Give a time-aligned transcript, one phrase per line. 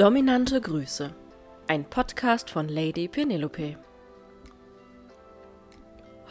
[0.00, 1.14] Dominante Grüße.
[1.68, 3.76] Ein Podcast von Lady Penelope.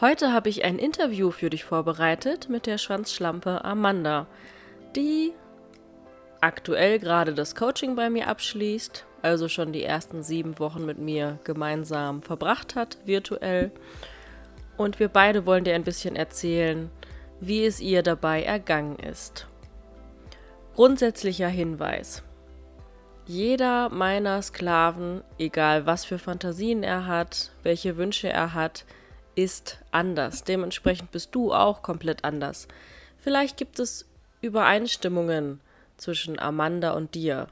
[0.00, 4.26] Heute habe ich ein Interview für dich vorbereitet mit der Schwanzschlampe Amanda,
[4.96, 5.30] die
[6.40, 11.38] aktuell gerade das Coaching bei mir abschließt, also schon die ersten sieben Wochen mit mir
[11.44, 13.70] gemeinsam verbracht hat, virtuell.
[14.78, 16.90] Und wir beide wollen dir ein bisschen erzählen,
[17.38, 19.46] wie es ihr dabei ergangen ist.
[20.74, 22.24] Grundsätzlicher Hinweis.
[23.30, 28.84] Jeder meiner Sklaven, egal was für Fantasien er hat, welche Wünsche er hat,
[29.36, 30.42] ist anders.
[30.42, 32.66] Dementsprechend bist du auch komplett anders.
[33.18, 34.04] Vielleicht gibt es
[34.40, 35.60] Übereinstimmungen
[35.96, 37.46] zwischen Amanda und dir.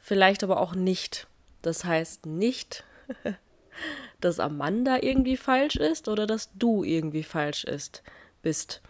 [0.00, 1.26] Vielleicht aber auch nicht.
[1.60, 2.82] Das heißt nicht,
[4.22, 8.02] dass Amanda irgendwie falsch ist oder dass du irgendwie falsch ist,
[8.40, 8.80] bist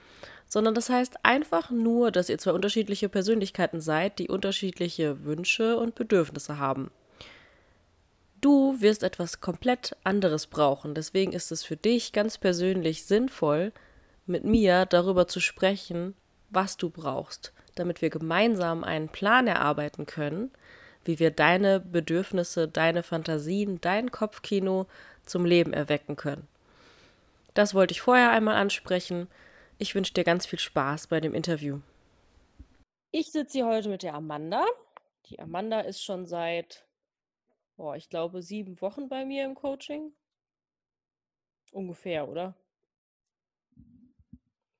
[0.52, 5.94] sondern das heißt einfach nur, dass ihr zwei unterschiedliche Persönlichkeiten seid, die unterschiedliche Wünsche und
[5.94, 6.90] Bedürfnisse haben.
[8.42, 13.72] Du wirst etwas komplett anderes brauchen, deswegen ist es für dich ganz persönlich sinnvoll,
[14.26, 16.14] mit mir darüber zu sprechen,
[16.50, 20.50] was du brauchst, damit wir gemeinsam einen Plan erarbeiten können,
[21.06, 24.84] wie wir deine Bedürfnisse, deine Fantasien, dein Kopfkino
[25.24, 26.46] zum Leben erwecken können.
[27.54, 29.28] Das wollte ich vorher einmal ansprechen.
[29.82, 31.80] Ich wünsche dir ganz viel Spaß bei dem Interview.
[33.10, 34.64] Ich sitze hier heute mit der Amanda.
[35.26, 36.86] Die Amanda ist schon seit,
[37.76, 40.12] oh, ich glaube, sieben Wochen bei mir im Coaching.
[41.72, 42.54] Ungefähr, oder?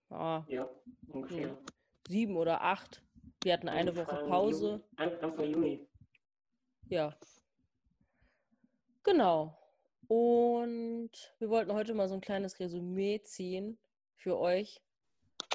[0.09, 0.70] Ah, ja,
[1.09, 1.48] ungefähr.
[1.48, 1.59] Hm.
[2.06, 3.03] Sieben oder acht.
[3.42, 4.84] Wir hatten eine Woche Pause.
[4.94, 5.84] Anfang Juni.
[6.87, 7.12] Ja.
[9.03, 9.59] Genau.
[10.06, 13.81] Und wir wollten heute mal so ein kleines Resümee ziehen
[14.14, 14.81] für euch,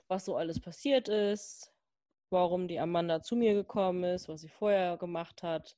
[0.08, 1.74] was so alles passiert ist,
[2.30, 5.78] warum die Amanda zu mir gekommen ist, was sie vorher gemacht hat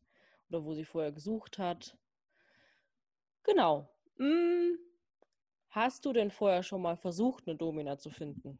[0.49, 1.97] oder wo sie vorher gesucht hat.
[3.43, 3.89] Genau.
[4.17, 4.77] Hm.
[5.69, 8.59] Hast du denn vorher schon mal versucht, eine Domina zu finden?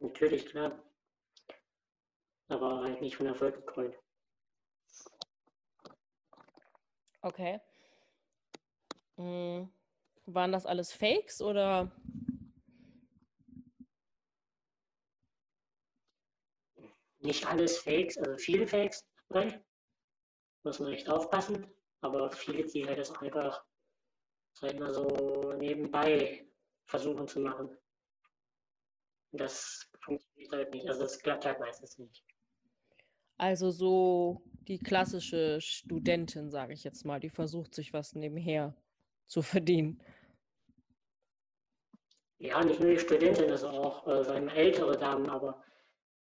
[0.00, 0.82] Natürlich, klar.
[2.48, 3.96] Aber halt nicht von Erfolg gekrönt.
[7.22, 7.60] Okay.
[9.16, 9.70] Hm.
[10.26, 11.90] Waren das alles Fakes oder
[17.20, 19.62] nicht alles Fakes, also viele Fakes dabei.
[20.64, 21.66] Muss man echt aufpassen.
[22.00, 23.64] Aber viele, die halt das einfach
[24.52, 26.46] sag mal so nebenbei
[26.84, 27.76] versuchen zu machen.
[29.32, 30.88] Das funktioniert halt nicht.
[30.88, 32.24] Also das klappt halt meistens nicht.
[33.36, 38.74] Also so die klassische Studentin, sage ich jetzt mal, die versucht sich was nebenher
[39.26, 40.02] zu verdienen.
[42.38, 45.62] Ja, nicht nur die Studentin, also auch äh, seine ältere Damen, aber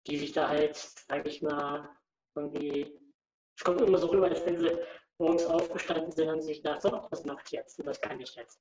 [0.07, 1.89] die sich da halt, sag ich mal,
[2.35, 2.99] irgendwie,
[3.57, 4.71] es kommt immer so rüber, als wenn sie
[5.19, 8.61] morgens aufgestanden sind und sich gedacht, so, was macht jetzt und was kann ich jetzt.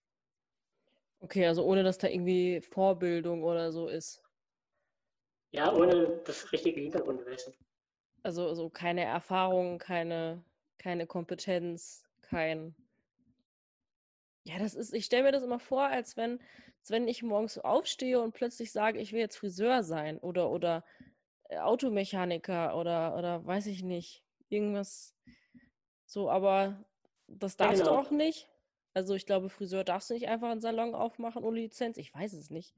[1.19, 4.21] Okay, also ohne dass da irgendwie Vorbildung oder so ist.
[5.51, 7.53] Ja, ohne das richtige Hintergrundwissen.
[8.23, 10.43] Also, also keine Erfahrung, keine,
[10.77, 12.75] keine Kompetenz, kein.
[14.43, 16.39] Ja, das ist, ich stelle mir das immer vor, als wenn,
[16.79, 20.83] als wenn ich morgens aufstehe und plötzlich sage, ich will jetzt Friseur sein oder, oder
[21.49, 25.15] Automechaniker oder, oder weiß ich nicht, irgendwas
[26.05, 26.83] so, aber
[27.27, 27.95] das darfst genau.
[27.95, 28.49] du auch nicht.
[28.93, 31.97] Also ich glaube, Friseur darfst du nicht einfach einen Salon aufmachen ohne Lizenz.
[31.97, 32.73] Ich weiß es nicht.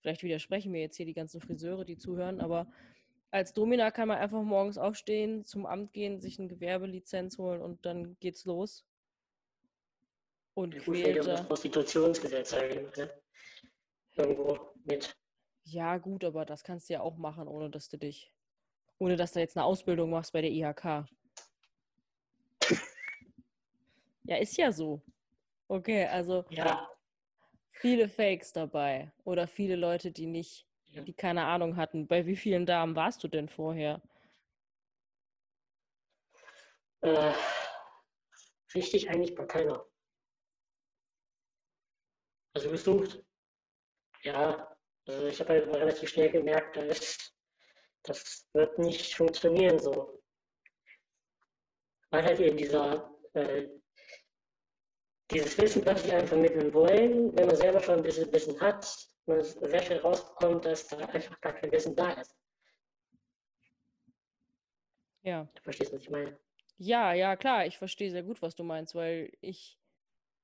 [0.00, 2.70] Vielleicht widersprechen mir jetzt hier die ganzen Friseure, die zuhören, aber
[3.30, 7.84] als Domina kann man einfach morgens aufstehen, zum Amt gehen, sich eine Gewerbelizenz holen und
[7.84, 8.84] dann geht's los.
[10.54, 11.26] Und ja, quält.
[11.26, 13.10] Das Prostitutionsgesetz eigentlich, ne?
[14.14, 15.14] Irgendwo mit.
[15.68, 18.32] Ja, gut, aber das kannst du ja auch machen, ohne dass du dich,
[18.98, 21.08] ohne dass du jetzt eine Ausbildung machst bei der IHK.
[24.22, 25.02] ja, ist ja so.
[25.66, 26.88] Okay, also ja.
[27.72, 32.06] viele Fakes dabei oder viele Leute, die nicht, die keine Ahnung hatten.
[32.06, 34.00] Bei wie vielen Damen warst du denn vorher?
[37.00, 37.32] Äh,
[38.72, 39.84] richtig eigentlich bei keiner.
[42.54, 43.24] Also gesucht.
[44.22, 44.75] Ja,
[45.06, 47.32] also ich habe halt relativ schnell gemerkt, dass
[48.02, 50.22] das wird nicht funktionieren so.
[52.10, 53.68] Weil halt eben dieser, äh,
[55.30, 58.86] dieses Wissen, was sie einem vermitteln wollen, wenn man selber schon ein bisschen Wissen hat,
[59.26, 62.36] man sehr schnell rausbekommt, dass da einfach gar kein Wissen da ist.
[65.22, 65.48] Ja.
[65.54, 66.38] Du verstehst, was ich meine?
[66.78, 69.78] Ja, ja, klar, ich verstehe sehr gut, was du meinst, weil ich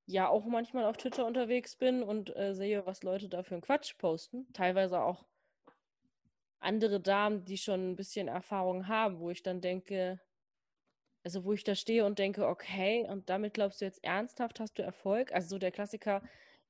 [0.07, 3.63] ja auch manchmal auf Twitter unterwegs bin und äh, sehe, was Leute da für einen
[3.63, 4.47] Quatsch posten.
[4.53, 5.25] Teilweise auch
[6.61, 10.21] andere Damen, die schon ein bisschen Erfahrung haben, wo ich dann denke,
[11.25, 14.79] also wo ich da stehe und denke, okay, und damit glaubst du jetzt ernsthaft, hast
[14.79, 15.33] du Erfolg?
[15.33, 16.23] Also so der Klassiker,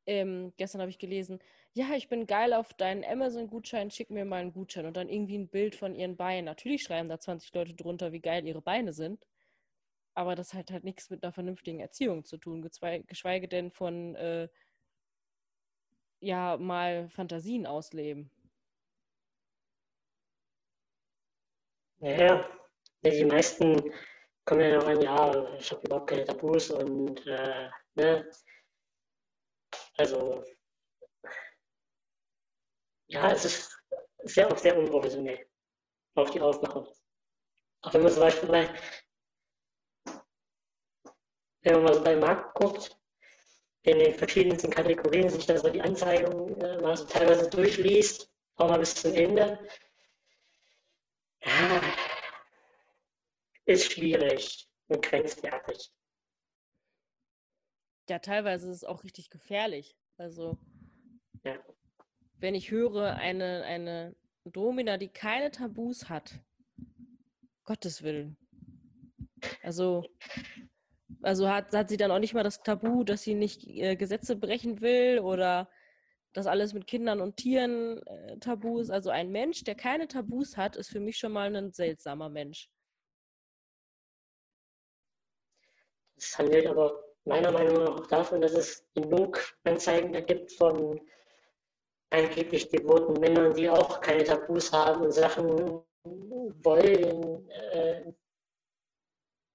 [0.07, 1.41] ähm, gestern habe ich gelesen,
[1.75, 5.39] ja, ich bin geil auf deinen Amazon-Gutschein, schick mir mal einen Gutschein und dann irgendwie
[5.39, 6.45] ein Bild von ihren Beinen.
[6.45, 9.27] Natürlich schreiben da 20 Leute drunter, wie geil ihre Beine sind,
[10.15, 14.49] aber das hat halt nichts mit einer vernünftigen Erziehung zu tun, geschweige denn von, äh,
[16.21, 18.31] ja, mal Fantasien ausleben.
[22.01, 22.49] Ja,
[23.05, 23.93] die meisten
[24.45, 28.29] kommen ja noch an, ja, ich habe überhaupt keine Tabus und äh, ne,
[29.99, 30.45] also
[33.09, 33.79] ja, es ist
[34.25, 35.47] sehr sehr unprofessionell
[36.15, 36.87] auf die Aufmachung.
[37.83, 38.69] Auch wenn man zum Beispiel bei,
[41.63, 42.97] wenn man mal so beim Markt guckt,
[43.83, 48.69] in den verschiedensten Kategorien sich da so die Anzeigen äh, mal so teilweise durchliest, auch
[48.69, 49.59] mal bis zum Ende.
[51.45, 51.83] Ja,
[53.65, 55.93] ist schwierig und grenzwertig.
[58.09, 59.97] Ja, teilweise ist es auch richtig gefährlich.
[60.17, 60.59] Also,
[61.45, 61.59] ja.
[62.39, 64.15] wenn ich höre, eine, eine
[64.45, 66.41] Domina, die keine Tabus hat,
[67.65, 68.37] Gottes Willen.
[69.63, 70.05] Also,
[71.23, 74.37] also hat, hat sie dann auch nicht mal das Tabu, dass sie nicht äh, Gesetze
[74.37, 75.69] brechen will oder
[76.33, 78.91] dass alles mit Kindern und Tieren äh, Tabu ist.
[78.91, 82.71] Also ein Mensch, der keine Tabus hat, ist für mich schon mal ein seltsamer Mensch.
[86.17, 91.01] Es handelt aber meiner Meinung nach auch davon, dass es genug Anzeigen gibt von
[92.11, 98.13] angeblich devoten Männern, die auch keine Tabus haben und Sachen wollen, äh,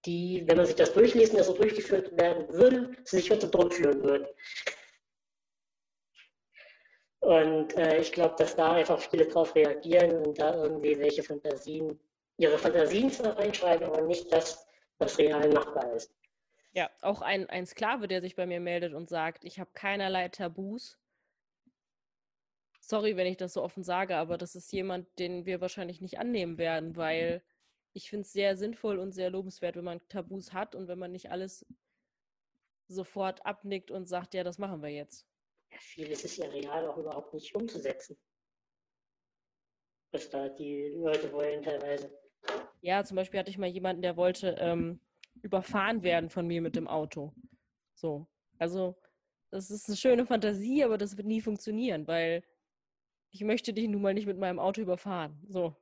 [0.07, 3.73] die, wenn man sich das durchliest und das so durchgeführt werden würde, sich unter Druck
[3.73, 4.25] führen würden.
[7.19, 11.99] Und äh, ich glaube, dass da einfach viele drauf reagieren und da irgendwie welche Fantasien,
[12.37, 14.65] ihre Fantasien reinschreiben, aber nicht das,
[14.97, 16.15] was real machbar ist.
[16.71, 20.29] Ja, auch ein, ein Sklave, der sich bei mir meldet und sagt, ich habe keinerlei
[20.29, 20.97] Tabus.
[22.79, 26.19] Sorry, wenn ich das so offen sage, aber das ist jemand, den wir wahrscheinlich nicht
[26.19, 27.41] annehmen werden, weil
[27.97, 31.11] ich finde es sehr sinnvoll und sehr lobenswert, wenn man Tabus hat und wenn man
[31.11, 31.65] nicht alles
[32.87, 35.27] sofort abnickt und sagt, ja, das machen wir jetzt.
[35.71, 38.15] Ja, vieles ist ja real auch überhaupt nicht umzusetzen.
[40.11, 42.15] Was da die Leute wollen teilweise.
[42.81, 45.01] Ja, zum Beispiel hatte ich mal jemanden, der wollte ähm,
[45.41, 47.33] überfahren werden von mir mit dem Auto.
[47.95, 48.27] So.
[48.59, 48.95] Also,
[49.49, 52.43] das ist eine schöne Fantasie, aber das wird nie funktionieren, weil
[53.31, 55.43] ich möchte dich nun mal nicht mit meinem Auto überfahren.
[55.49, 55.75] So.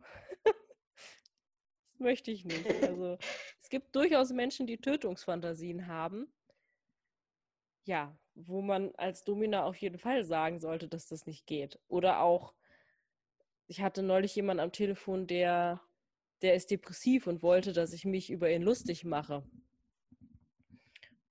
[1.99, 2.65] Möchte ich nicht.
[2.83, 3.17] Also,
[3.61, 6.27] es gibt durchaus Menschen, die Tötungsfantasien haben.
[7.85, 11.79] Ja, wo man als Domina auf jeden Fall sagen sollte, dass das nicht geht.
[11.87, 12.53] Oder auch,
[13.67, 15.81] ich hatte neulich jemanden am Telefon, der
[16.41, 19.43] der ist depressiv und wollte, dass ich mich über ihn lustig mache.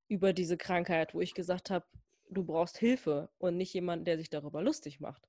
[0.08, 1.86] Über diese Krankheit, wo ich gesagt habe,
[2.30, 5.28] du brauchst Hilfe und nicht jemanden, der sich darüber lustig macht.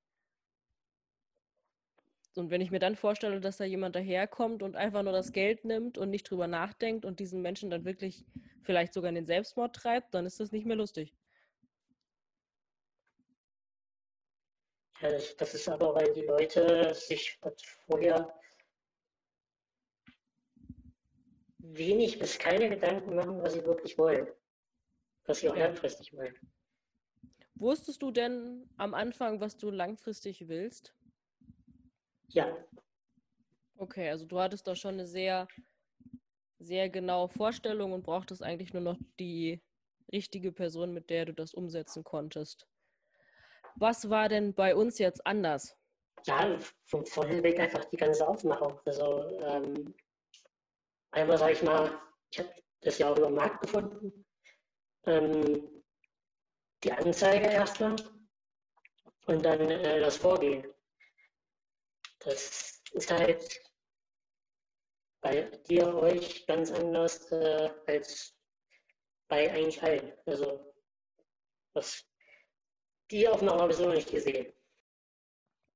[2.36, 5.64] Und wenn ich mir dann vorstelle, dass da jemand daherkommt und einfach nur das Geld
[5.64, 8.26] nimmt und nicht drüber nachdenkt und diesen Menschen dann wirklich
[8.62, 11.16] vielleicht sogar in den Selbstmord treibt, dann ist das nicht mehr lustig.
[15.02, 17.40] Ja, das ist aber, weil die Leute sich
[17.88, 18.34] vorher
[21.58, 24.28] wenig bis keine Gedanken machen, was sie wirklich wollen.
[25.26, 26.36] Was sie auch langfristig wollen.
[27.56, 30.94] Wusstest du denn am Anfang, was du langfristig willst?
[32.30, 32.56] Ja.
[33.78, 35.48] Okay, also du hattest da schon eine sehr,
[36.60, 39.62] sehr genaue Vorstellung und brauchtest eigentlich nur noch die
[40.12, 42.68] richtige Person, mit der du das umsetzen konntest.
[43.76, 45.76] Was war denn bei uns jetzt anders?
[46.26, 48.80] Ja, von vorhin weg einfach die ganze Aufmachung.
[48.86, 49.94] Also ähm,
[51.16, 51.98] Einmal sage ich mal,
[52.30, 52.50] ich habe
[52.82, 54.26] das ja auch über den Markt gefunden.
[55.06, 55.82] Ähm,
[56.84, 57.96] die Anzeige erstmal
[59.26, 60.66] und dann äh, das Vorgehen.
[62.26, 63.62] Das ist halt
[65.22, 68.36] bei dir, euch ganz anders äh, als
[69.28, 70.14] bei eigentlich allen.
[70.26, 70.74] Also,
[71.74, 72.06] was
[73.12, 74.52] die Aufnahme habe ich noch nicht gesehen.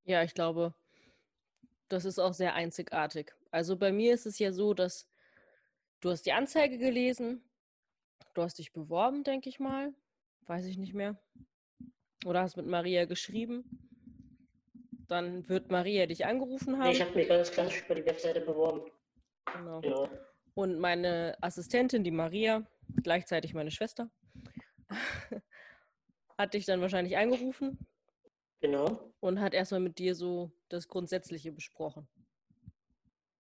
[0.04, 0.74] Ja, ich glaube,
[1.88, 3.34] das ist auch sehr einzigartig.
[3.52, 5.10] Also bei mir ist es ja so, dass
[6.02, 7.44] Du hast die Anzeige gelesen.
[8.34, 9.94] Du hast dich beworben, denke ich mal.
[10.46, 11.22] Weiß ich nicht mehr.
[12.26, 13.89] Oder hast mit Maria geschrieben.
[15.10, 16.88] Dann wird Maria dich angerufen haben.
[16.88, 18.90] Nee, ich habe mich ganz klassisch über die Webseite beworben.
[19.54, 19.82] Genau.
[19.82, 20.10] genau.
[20.54, 22.66] Und meine Assistentin, die Maria,
[23.04, 24.10] gleichzeitig meine Schwester,
[26.38, 27.78] hat dich dann wahrscheinlich angerufen
[28.62, 29.14] Genau.
[29.22, 32.08] Und hat erstmal mit dir so das Grundsätzliche besprochen.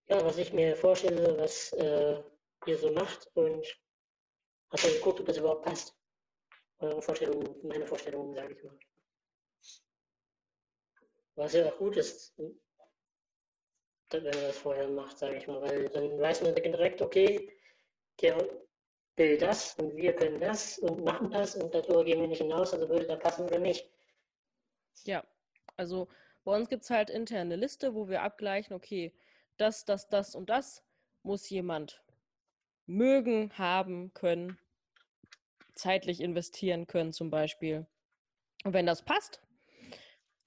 [0.08, 2.24] Ja, was ich mir vorstelle, was äh,
[2.66, 3.66] ihr so macht und
[4.72, 5.94] hast dann geguckt, ob das überhaupt passt.
[6.80, 8.80] Eure Vorstellungen, meine Vorstellungen, sage ich mal.
[11.39, 16.19] Was ja auch gut ist, wenn man das vorher macht, sage ich mal, weil dann
[16.19, 17.50] weiß man direkt, okay,
[18.22, 18.46] der
[19.15, 22.74] will das und wir können das und machen das und darüber gehen wir nicht hinaus,
[22.74, 23.89] also würde da passen oder nicht.
[25.05, 25.24] Ja,
[25.77, 26.10] also
[26.43, 29.13] bei uns gibt es halt interne Liste, wo wir abgleichen, okay,
[29.55, 30.84] das, das, das und das
[31.24, 32.03] muss jemand
[32.86, 34.60] mögen, haben, können,
[35.74, 37.88] zeitlich investieren können zum Beispiel.
[38.65, 39.41] Und wenn das passt,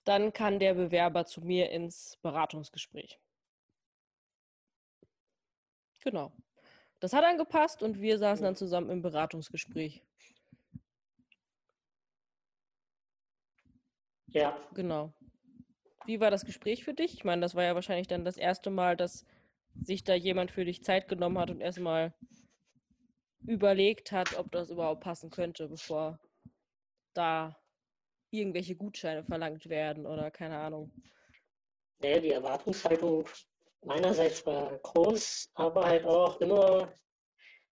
[0.05, 3.19] dann kann der Bewerber zu mir ins Beratungsgespräch.
[6.03, 6.33] Genau.
[7.01, 10.03] Das hat angepasst und wir saßen dann zusammen im Beratungsgespräch.
[14.29, 14.57] Ja.
[14.75, 15.13] Genau.
[16.07, 17.15] Wie war das Gespräch für dich?
[17.15, 19.25] Ich meine, das war ja wahrscheinlich dann das erste Mal, dass
[19.81, 22.15] sich da jemand für dich Zeit genommen hat und erstmal
[23.47, 26.19] überlegt hat, ob das überhaupt passen könnte, bevor
[27.15, 27.57] da
[28.33, 30.91] irgendwelche Gutscheine verlangt werden oder keine Ahnung.
[31.99, 33.29] Naja, die Erwartungshaltung
[33.83, 36.93] meinerseits war groß, aber halt auch immer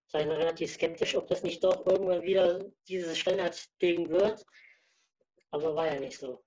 [0.07, 4.45] sei relativ skeptisch, ob das nicht doch irgendwann wieder dieses Standardding wird.
[5.51, 6.45] Aber war ja nicht so.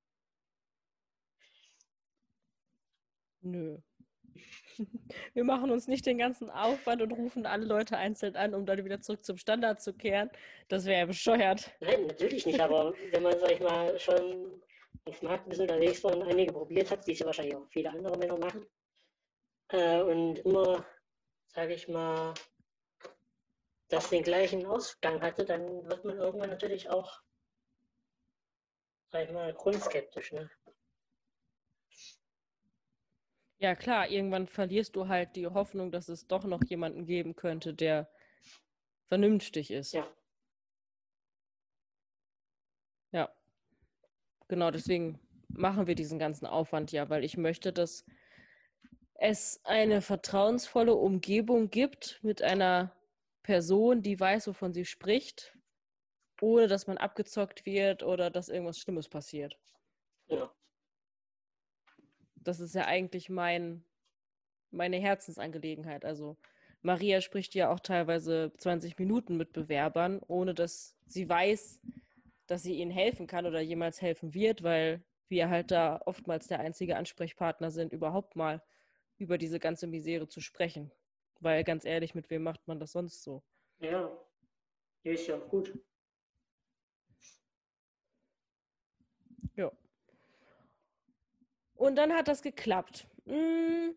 [3.42, 3.78] Nö.
[5.34, 8.84] Wir machen uns nicht den ganzen Aufwand und rufen alle Leute einzeln an, um dann
[8.84, 10.30] wieder zurück zum Standard zu kehren.
[10.68, 11.72] Das wäre ja bescheuert.
[11.80, 14.62] Nein, natürlich nicht, aber wenn man, sag ich mal, schon
[15.06, 17.56] auf dem Markt ein bisschen unterwegs war und einige probiert hat, die es ja wahrscheinlich
[17.56, 18.66] auch viele andere Männer machen,
[19.70, 20.86] äh, und immer,
[21.48, 22.34] sage ich mal,
[23.90, 27.22] das den gleichen Ausgang hatte, dann wird man irgendwann natürlich auch,
[29.12, 30.50] sag ich mal, grundskeptisch, ne?
[33.64, 37.74] Ja, klar, irgendwann verlierst du halt die Hoffnung, dass es doch noch jemanden geben könnte,
[37.74, 38.10] der
[39.08, 39.94] vernünftig ist.
[39.94, 40.06] Ja.
[43.14, 43.34] Ja.
[44.50, 45.18] Genau, deswegen
[45.48, 48.04] machen wir diesen ganzen Aufwand ja, weil ich möchte, dass
[49.14, 52.94] es eine vertrauensvolle Umgebung gibt mit einer
[53.44, 55.58] Person, die weiß, wovon sie spricht,
[56.42, 59.58] ohne dass man abgezockt wird oder dass irgendwas Schlimmes passiert.
[60.28, 60.54] Ja
[62.44, 63.84] das ist ja eigentlich mein,
[64.72, 66.06] meine Herzensangelegenheit.
[66.06, 66.38] Also
[66.82, 71.80] Maria spricht ja auch teilweise 20 Minuten mit Bewerbern, ohne dass sie weiß,
[72.48, 76.60] dass sie ihnen helfen kann oder jemals helfen wird, weil wir halt da oftmals der
[76.60, 78.62] einzige Ansprechpartner sind, überhaupt mal
[79.18, 80.92] über diese ganze Misere zu sprechen.
[81.40, 83.44] Weil ganz ehrlich, mit wem macht man das sonst so?
[83.80, 84.12] Ja,
[85.04, 85.74] ist ja gut.
[91.84, 93.10] Und dann hat das geklappt.
[93.26, 93.94] Hm.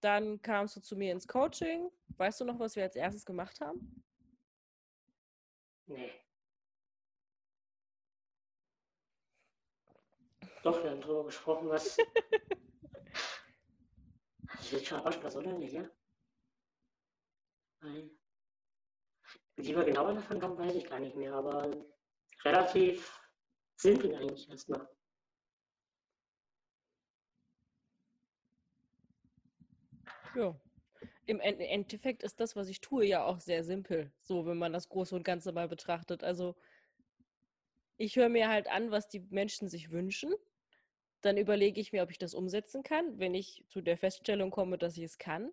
[0.00, 1.90] Dann kamst du zu mir ins Coaching.
[2.16, 4.02] Weißt du noch, was wir als erstes gemacht haben?
[5.84, 6.14] Nee.
[10.62, 11.98] Doch, wir haben darüber gesprochen, was.
[14.56, 15.86] das ist schon Aussprache, oder nicht, ja?
[17.82, 18.18] Nein.
[19.56, 21.70] Wie wir genau davon kommen, weiß ich gar nicht mehr, aber
[22.44, 23.20] relativ
[23.76, 24.95] simpel eigentlich erstmal.
[30.36, 30.54] Ja.
[31.26, 34.88] Im Endeffekt ist das, was ich tue, ja auch sehr simpel, so wenn man das
[34.88, 36.22] Große und Ganze mal betrachtet.
[36.22, 36.54] Also
[37.96, 40.32] ich höre mir halt an, was die Menschen sich wünschen.
[41.22, 43.18] Dann überlege ich mir, ob ich das umsetzen kann.
[43.18, 45.50] Wenn ich zu der Feststellung komme, dass ich es kann,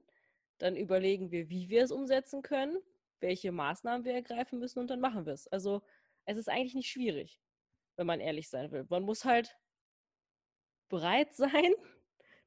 [0.60, 2.78] dann überlegen wir, wie wir es umsetzen können,
[3.20, 5.48] welche Maßnahmen wir ergreifen müssen und dann machen wir es.
[5.48, 5.82] Also
[6.26, 7.40] es ist eigentlich nicht schwierig,
[7.96, 8.86] wenn man ehrlich sein will.
[8.90, 9.58] Man muss halt
[10.90, 11.74] bereit sein,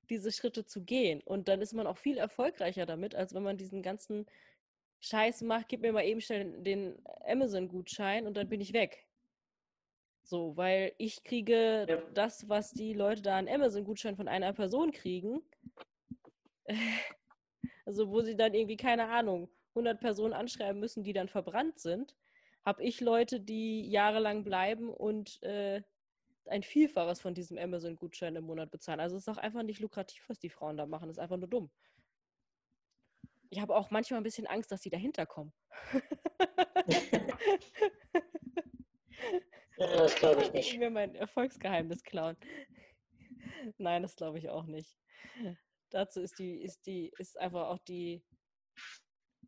[0.07, 1.21] diese Schritte zu gehen.
[1.23, 4.27] Und dann ist man auch viel erfolgreicher damit, als wenn man diesen ganzen
[5.01, 6.97] Scheiß macht, gib mir mal eben schnell den
[7.27, 9.07] Amazon-Gutschein und dann bin ich weg.
[10.23, 12.03] So, weil ich kriege ja.
[12.15, 15.43] das, was die Leute da an Amazon-Gutschein von einer Person kriegen.
[17.85, 22.17] Also, wo sie dann irgendwie, keine Ahnung, 100 Personen anschreiben müssen, die dann verbrannt sind,
[22.65, 25.83] habe ich Leute, die jahrelang bleiben und äh,
[26.49, 29.01] ein Vielfaches von diesem Amazon-Gutschein im Monat bezahlen.
[29.01, 31.09] Also es ist auch einfach nicht lukrativ, was die Frauen da machen.
[31.09, 31.71] Das ist einfach nur dumm.
[33.51, 35.53] Ich habe auch manchmal ein bisschen Angst, dass sie dahinter kommen.
[39.79, 40.79] das glaube ich nicht.
[40.79, 42.37] Mir mein Erfolgsgeheimnis klauen.
[43.79, 44.99] Nein, das glaube ich auch nicht.
[45.91, 48.23] Dazu ist die, ist die, ist einfach auch die,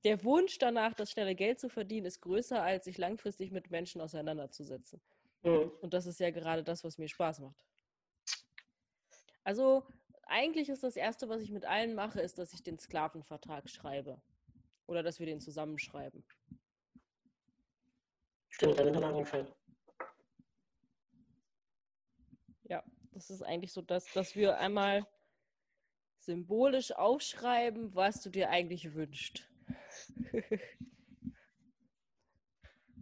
[0.05, 4.01] der Wunsch danach, das schnelle Geld zu verdienen, ist größer, als sich langfristig mit Menschen
[4.01, 5.01] auseinanderzusetzen.
[5.43, 5.71] Mhm.
[5.81, 7.65] Und das ist ja gerade das, was mir Spaß macht.
[9.45, 9.87] Also
[10.27, 14.21] eigentlich ist das Erste, was ich mit allen mache, ist, dass ich den Sklavenvertrag schreibe.
[14.87, 16.25] Oder dass wir den zusammenschreiben.
[18.49, 19.49] Stimmt, damit haben wir angefangen.
[22.65, 25.07] Ja, das ist eigentlich so, dass, dass wir einmal
[26.19, 29.49] symbolisch aufschreiben, was du dir eigentlich wünschst.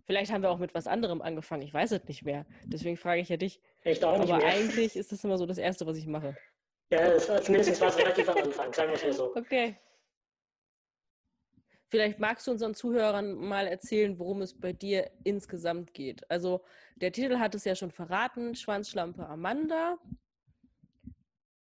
[0.06, 1.62] Vielleicht haben wir auch mit was anderem angefangen.
[1.62, 2.46] Ich weiß es nicht mehr.
[2.64, 3.60] Deswegen frage ich ja dich.
[3.82, 4.54] Ich auch nicht Aber mehr.
[4.54, 6.36] eigentlich ist das immer so das Erste, was ich mache.
[6.90, 9.34] Ja, das war, zumindest war es relativ am Anfang, sagen wir es mal so.
[9.34, 9.76] Okay.
[11.88, 16.28] Vielleicht magst du unseren Zuhörern mal erzählen, worum es bei dir insgesamt geht.
[16.30, 16.62] Also
[16.96, 19.98] der Titel hat es ja schon verraten, Schwanzschlampe Amanda.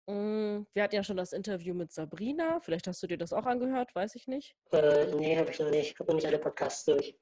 [0.07, 2.59] Mm, wir hatten ja schon das Interview mit Sabrina.
[2.59, 4.55] Vielleicht hast du dir das auch angehört, weiß ich nicht.
[4.71, 5.93] Äh, nee, habe ich noch nicht.
[5.93, 7.15] Ich habe noch nicht alle Podcasts durch.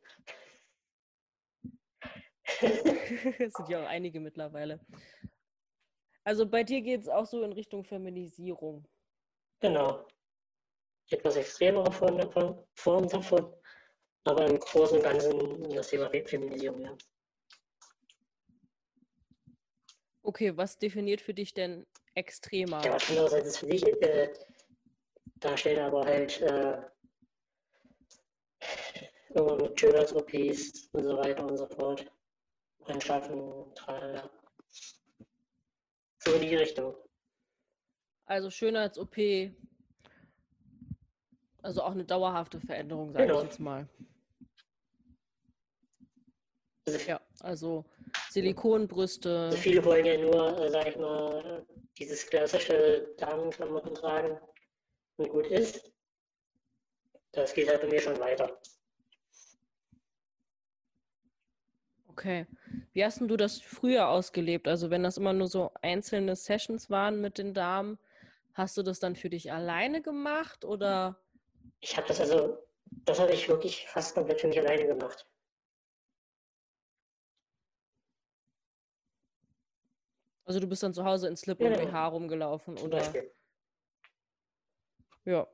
[3.40, 4.80] Es sind ja auch einige mittlerweile.
[6.24, 8.88] Also bei dir geht es auch so in Richtung Feminisierung.
[9.60, 10.06] Genau.
[11.10, 13.54] Etwas extremere Form davon, Form davon,
[14.26, 16.96] aber im Großen und Ganzen das Thema Feminisierung, ja.
[20.22, 22.84] Okay, was definiert für dich denn extremer?
[22.86, 24.32] Ja, was anderes als es für dich äh,
[25.38, 26.78] darstellt, aber halt äh,
[29.34, 32.06] irgendwo mit Schönheits-OPs und so weiter und so fort.
[32.90, 34.30] Anschaffen, tralala.
[36.20, 36.96] So in die Richtung.
[38.26, 39.18] Also Schönheits-OP,
[41.62, 43.40] also auch eine dauerhafte Veränderung, sage Genau.
[43.40, 43.88] ich jetzt mal.
[46.86, 47.86] Also, Ja, also
[48.30, 49.30] Silikonbrüste.
[49.52, 51.66] also viele wollen ja nur, äh, sag ich mal,
[51.98, 54.40] dieses klassische Damenklamotten tragen
[55.18, 55.92] und gut ist.
[57.32, 58.60] Das geht halt bei mir schon weiter.
[62.20, 62.48] Okay.
[62.92, 64.68] Wie hast denn du das früher ausgelebt?
[64.68, 67.98] Also wenn das immer nur so einzelne Sessions waren mit den Damen,
[68.54, 71.18] hast du das dann für dich alleine gemacht oder?
[71.80, 72.58] Ich habe das also,
[73.06, 75.26] das habe ich wirklich fast komplett für mich alleine gemacht.
[80.44, 81.80] Also du bist dann zu Hause in Slip Genau.
[81.80, 82.98] und BH rumgelaufen oder?
[82.98, 83.32] Beispiel.
[85.24, 85.48] Ja.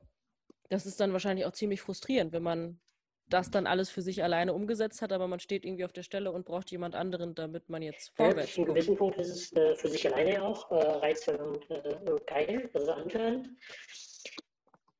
[0.69, 2.80] Das ist dann wahrscheinlich auch ziemlich frustrierend, wenn man
[3.27, 6.31] das dann alles für sich alleine umgesetzt hat, aber man steht irgendwie auf der Stelle
[6.31, 8.77] und braucht jemand anderen, damit man jetzt Ja, vorwärts einem kommt.
[8.77, 12.91] gewissen Punkt ist es äh, für sich alleine auch äh, reizvoll und äh, geil, also
[12.91, 13.57] anhören.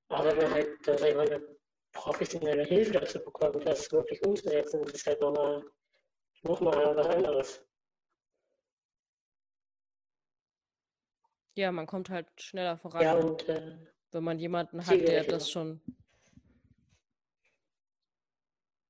[0.10, 1.58] Aber wenn halt, sag ich mal, eine
[1.92, 5.64] professionelle Hilfe dazu bekommt, das wirklich umzusetzen, ist halt nochmal
[6.44, 7.66] noch mal was anderes.
[11.58, 13.78] Ja, man kommt halt schneller Ja, voran, und äh,
[14.12, 15.82] wenn man jemanden hat, der das schon.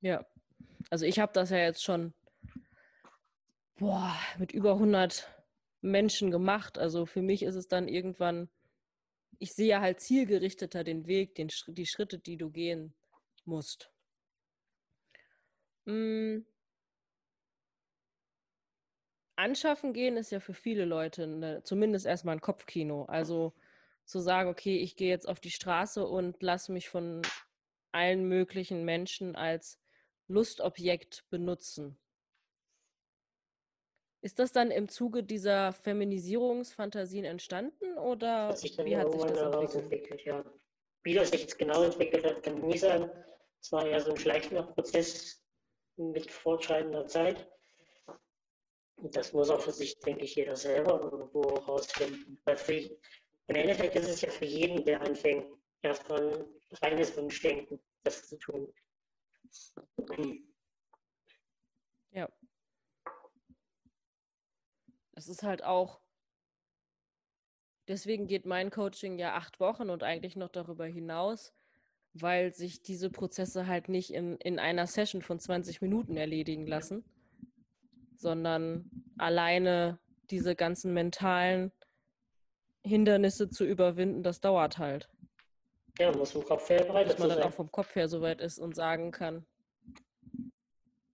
[0.05, 0.23] Ja.
[0.91, 2.13] Also ich habe das ja jetzt schon
[3.79, 5.27] boah, mit über 100
[5.81, 6.77] Menschen gemacht.
[6.77, 8.47] Also für mich ist es dann irgendwann,
[9.39, 12.93] ich sehe ja halt zielgerichteter den Weg, den, die Schritte, die du gehen
[13.45, 13.91] musst.
[15.85, 16.41] Mm.
[19.37, 23.05] Anschaffen gehen ist ja für viele Leute ne, zumindest erstmal ein Kopfkino.
[23.05, 23.55] Also
[24.05, 27.23] zu sagen, okay, ich gehe jetzt auf die Straße und lasse mich von
[27.91, 29.79] allen möglichen Menschen als
[30.27, 31.97] Lustobjekt benutzen.
[34.21, 39.21] Ist das dann im Zuge dieser Feminisierungsfantasien entstanden oder hat sich dann wie hat sich
[39.21, 39.75] das entwickelt?
[39.75, 40.45] entwickelt, ja.
[41.03, 43.11] Wie das sich jetzt genau entwickelt hat, kann ich nicht sagen.
[43.61, 45.43] Es war eher so ein schleichender Prozess
[45.97, 47.47] mit fortschreitender Zeit.
[48.95, 52.41] Und das muss auch für sich, denke ich, jeder selber irgendwo rausfinden.
[52.45, 55.45] Weil für, im Endeffekt ist es ja für jeden, der anfängt,
[55.83, 56.45] erstmal ein
[56.81, 58.73] reines Wunschdenken, das zu tun.
[62.11, 62.29] Ja.
[65.13, 66.01] Es ist halt auch,
[67.87, 71.53] deswegen geht mein Coaching ja acht Wochen und eigentlich noch darüber hinaus,
[72.13, 77.03] weil sich diese Prozesse halt nicht in, in einer Session von 20 Minuten erledigen lassen,
[78.15, 81.71] sondern alleine diese ganzen mentalen
[82.83, 85.09] Hindernisse zu überwinden, das dauert halt.
[85.97, 87.53] Ja, man muss im Kopf her bereit Bis man dann auch sein.
[87.53, 89.45] vom Kopf her soweit ist und sagen kann,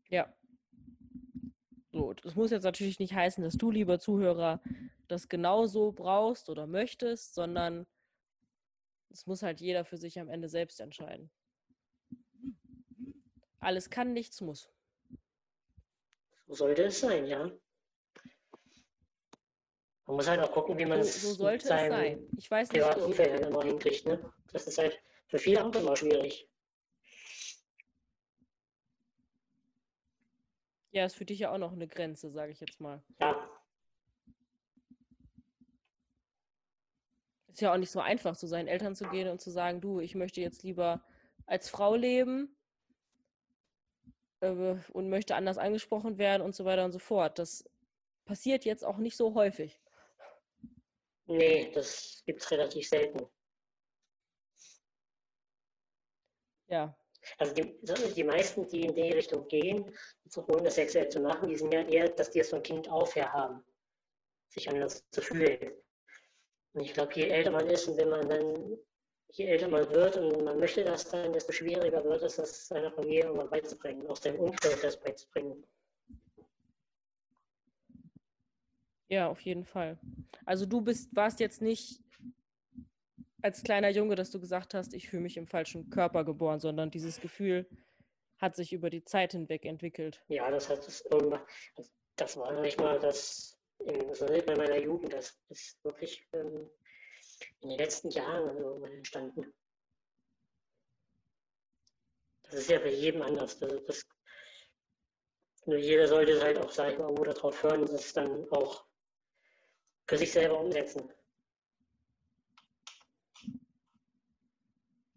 [0.09, 0.31] ja.
[1.91, 4.61] So, das muss jetzt natürlich nicht heißen, dass du, lieber Zuhörer,
[5.07, 7.85] das genauso brauchst oder möchtest, sondern
[9.09, 11.29] es muss halt jeder für sich am Ende selbst entscheiden.
[13.59, 14.69] Alles kann, nichts muss.
[16.47, 17.51] So sollte es sein, ja.
[20.07, 22.27] Man muss halt auch gucken, wie man So, es so sollte es sein.
[22.37, 24.05] Ich weiß nicht, privaten halt immer hinkriegt.
[24.05, 24.33] Ne?
[24.51, 26.47] Das ist halt für viele auch immer schwierig.
[30.91, 33.01] Ja, ist für dich ja auch noch eine Grenze, sage ich jetzt mal.
[33.19, 33.49] Ja,
[37.51, 39.99] Ist ja auch nicht so einfach, zu seinen Eltern zu gehen und zu sagen, du,
[39.99, 41.03] ich möchte jetzt lieber
[41.45, 42.55] als Frau leben
[44.39, 47.39] äh, und möchte anders angesprochen werden und so weiter und so fort.
[47.39, 47.69] Das
[48.25, 49.81] passiert jetzt auch nicht so häufig.
[51.25, 53.27] nee, das gibt es relativ selten.
[56.71, 56.95] Ja,
[57.37, 57.77] Also die,
[58.15, 59.93] die meisten, die in die Richtung gehen,
[60.47, 63.15] ohne das sexuell zu machen, die sind ja eher, dass die es von Kind auf
[63.15, 63.61] her haben,
[64.49, 65.73] sich anders zu fühlen.
[66.73, 68.77] Und ich glaube, je älter man ist und wenn man dann,
[69.33, 72.91] je älter man wird und man möchte das dann, desto schwieriger wird es, das seiner
[72.93, 75.61] Familie irgendwann beizubringen, auch seinem Umfeld das beizubringen.
[79.09, 79.99] ja, auf jeden Fall.
[80.45, 82.01] Also du bist, warst jetzt nicht
[83.41, 86.91] als kleiner Junge, dass du gesagt hast, ich fühle mich im falschen Körper geboren, sondern
[86.91, 87.67] dieses Gefühl
[88.37, 90.23] hat sich über die Zeit hinweg entwickelt.
[90.27, 91.41] Ja, das hat es irgendwann,
[92.15, 93.57] das war noch nicht mal das,
[94.13, 96.69] so nicht bei meiner Jugend, das ist wirklich ähm,
[97.61, 99.53] in den letzten Jahren irgendwann entstanden.
[102.43, 103.59] Das ist ja bei jedem anders.
[103.59, 104.07] Das, das,
[105.65, 108.85] nur jeder sollte halt auch, sag ich mal, darauf hören und das dann auch
[110.07, 111.11] für sich selber umsetzen.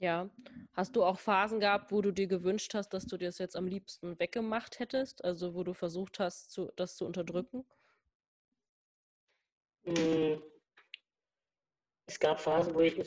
[0.05, 0.29] Ja.
[0.75, 3.57] Hast du auch Phasen gehabt, wo du dir gewünscht hast, dass du dir das jetzt
[3.57, 5.25] am liebsten weggemacht hättest?
[5.25, 7.65] Also wo du versucht hast, zu, das zu unterdrücken?
[9.87, 10.35] Mm,
[12.07, 13.01] Es gab Phasen, wo ich,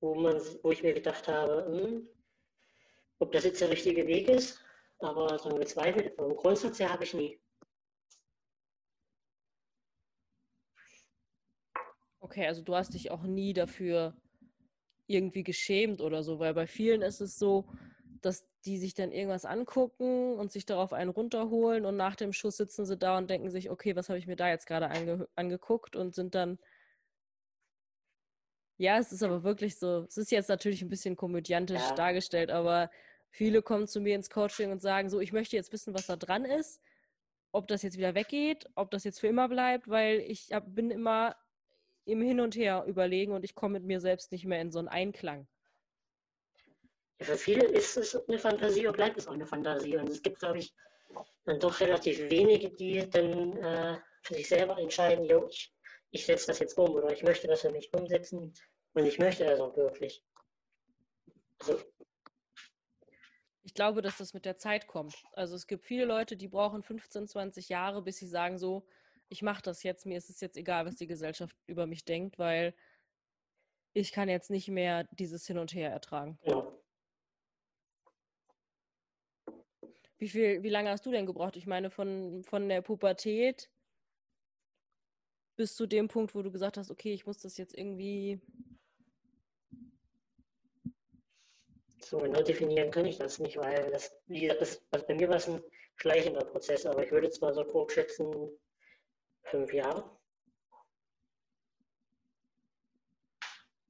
[0.00, 2.08] wo man, wo ich mir gedacht habe, hm,
[3.18, 4.64] ob das jetzt der richtige Weg ist,
[5.00, 7.40] aber so gezweifelt, vom Grundsatz her habe ich nie.
[12.20, 14.14] Okay, also du hast dich auch nie dafür
[15.06, 17.66] irgendwie geschämt oder so, weil bei vielen ist es so,
[18.22, 22.56] dass die sich dann irgendwas angucken und sich darauf einen runterholen und nach dem Schuss
[22.56, 25.28] sitzen sie da und denken sich, okay, was habe ich mir da jetzt gerade ange
[25.36, 26.58] angeguckt und sind dann,
[28.78, 31.94] ja, es ist aber wirklich so, es ist jetzt natürlich ein bisschen komödiantisch Ja.
[31.94, 32.90] dargestellt, aber
[33.30, 36.16] viele kommen zu mir ins Coaching und sagen so, ich möchte jetzt wissen, was da
[36.16, 36.82] dran ist,
[37.52, 40.90] ob das jetzt wieder weggeht, ob das jetzt für immer bleibt, weil ich hab, bin
[40.90, 41.36] immer
[42.06, 44.78] im Hin und Her überlegen und ich komme mit mir selbst nicht mehr in so
[44.78, 45.46] einen Einklang.
[47.18, 49.96] Ja, für viele ist es eine Fantasie und bleibt es auch eine Fantasie.
[49.96, 50.74] Und es gibt, glaube ich,
[51.44, 55.74] dann doch relativ wenige, die dann äh, für sich selber entscheiden, jo, ich,
[56.10, 58.52] ich setze das jetzt um oder ich möchte das für mich umsetzen
[58.92, 60.24] und ich möchte das auch wirklich.
[61.58, 61.80] Also,
[63.62, 65.16] Ich glaube, dass das mit der Zeit kommt.
[65.32, 68.86] Also es gibt viele Leute, die brauchen 15, 20 Jahre, bis sie sagen so,
[69.28, 72.38] ich mache das jetzt, mir ist es jetzt egal, was die Gesellschaft über mich denkt,
[72.38, 72.74] weil
[73.92, 76.38] ich kann jetzt nicht mehr dieses Hin und Her ertragen.
[76.42, 76.72] genau.
[80.18, 81.56] Wie viel, wie lange hast du denn gebraucht?
[81.56, 83.70] Ich meine, von, von der Pubertät
[85.56, 88.40] bis zu dem Punkt, wo du gesagt hast, okay, ich muss das jetzt irgendwie.
[92.00, 95.28] So genau definieren kann ich das nicht, weil das, wie gesagt, das, also bei mir
[95.28, 95.62] war es ein
[95.96, 98.50] schleichender Prozess, aber ich würde zwar so grob schätzen,
[99.46, 100.10] fünf Jahre.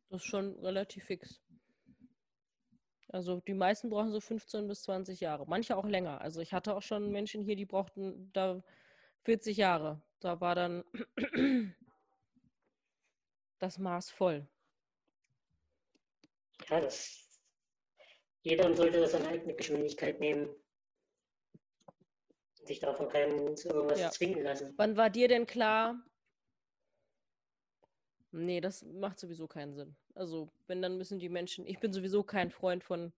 [0.08, 1.40] Das ist schon relativ fix.
[3.08, 6.20] Also die meisten brauchen so 15 bis 20 Jahre, manche auch länger.
[6.20, 8.62] Also ich hatte auch schon Menschen hier, die brauchten da
[9.24, 10.02] 40 Jahre.
[10.20, 10.84] Da war dann
[13.58, 14.46] das Maß voll.
[16.68, 17.26] Ja, das,
[18.42, 20.48] jeder sollte das seine eigene Geschwindigkeit nehmen.
[22.66, 24.10] Sich davon keinen zu irgendwas Ja.
[24.10, 24.74] zwingen lassen.
[24.76, 26.02] Wann war dir denn klar?
[28.32, 29.96] Nee, das macht sowieso keinen Sinn.
[30.14, 31.66] Also, wenn, dann müssen die Menschen.
[31.66, 33.12] Ich bin sowieso kein Freund von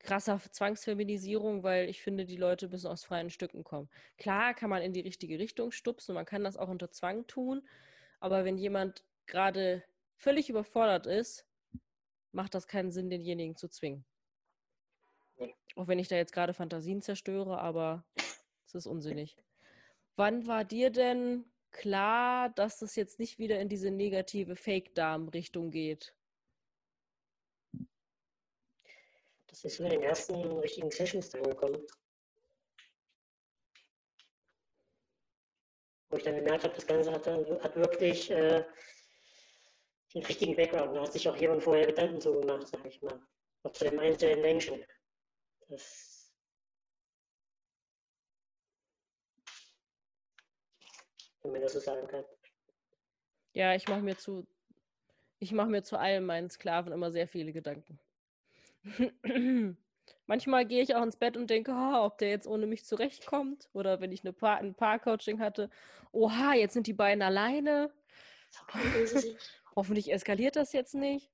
[0.00, 3.88] krasser Zwangsfeminisierung, weil ich finde, die Leute müssen aus freien Stücken kommen.
[4.18, 7.66] Klar kann man in die richtige Richtung stupsen man kann das auch unter Zwang tun,
[8.20, 9.82] aber wenn jemand gerade
[10.16, 11.46] völlig überfordert ist,
[12.32, 14.04] macht das keinen Sinn, denjenigen zu zwingen.
[15.76, 18.04] Auch wenn ich da jetzt gerade Fantasien zerstöre, aber
[18.74, 19.36] es ist unsinnig.
[20.16, 26.14] Wann war dir denn klar, dass das jetzt nicht wieder in diese negative Fake-Darm-Richtung geht?
[29.48, 31.84] Das ist in den ersten richtigen Sessions dann gekommen.
[36.10, 38.64] Wo ich dann gemerkt habe, das Ganze hat, hat wirklich äh,
[40.14, 40.96] den richtigen Background.
[40.96, 43.20] Da hat sich auch jemand vorher Gedanken zu gemacht, sag ich mal.
[43.64, 44.84] Auch zu dem einzelnen Menschen.
[45.68, 46.13] Das,
[51.44, 52.24] wenn man das so sagen kann.
[53.52, 54.46] Ja, ich mache mir zu,
[55.38, 58.00] ich mache mir zu allem meinen Sklaven immer sehr viele Gedanken.
[60.26, 63.68] Manchmal gehe ich auch ins Bett und denke, oh, ob der jetzt ohne mich zurechtkommt.
[63.72, 65.70] Oder wenn ich eine pa ein Paar-Coaching hatte,
[66.12, 67.92] oha, jetzt sind die beiden alleine.
[69.76, 71.30] Hoffentlich eskaliert das jetzt nicht.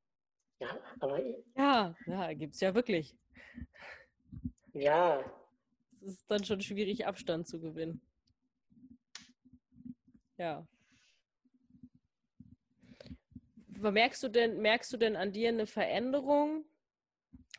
[0.59, 1.23] Ja, aber.
[1.57, 3.17] Ja, ja, gibt es ja wirklich.
[4.73, 5.25] Ja.
[6.03, 8.01] Es ist dann schon schwierig, Abstand zu gewinnen.
[10.41, 10.67] Ja.
[13.77, 16.65] Merkst du denn, merkst du denn an dir eine Veränderung,